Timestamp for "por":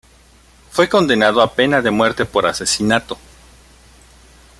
2.25-2.47